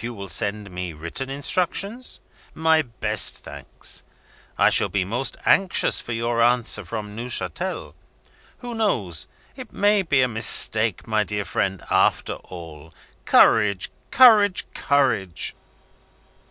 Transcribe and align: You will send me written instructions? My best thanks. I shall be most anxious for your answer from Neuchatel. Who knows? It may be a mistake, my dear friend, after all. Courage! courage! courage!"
You 0.00 0.14
will 0.14 0.30
send 0.30 0.70
me 0.70 0.94
written 0.94 1.28
instructions? 1.28 2.18
My 2.54 2.80
best 2.80 3.44
thanks. 3.44 4.02
I 4.56 4.70
shall 4.70 4.88
be 4.88 5.04
most 5.04 5.36
anxious 5.44 6.00
for 6.00 6.12
your 6.12 6.40
answer 6.40 6.82
from 6.82 7.14
Neuchatel. 7.14 7.94
Who 8.60 8.74
knows? 8.74 9.28
It 9.54 9.74
may 9.74 10.00
be 10.00 10.22
a 10.22 10.28
mistake, 10.28 11.06
my 11.06 11.24
dear 11.24 11.44
friend, 11.44 11.84
after 11.90 12.36
all. 12.36 12.94
Courage! 13.26 13.90
courage! 14.10 14.64
courage!" 14.72 15.54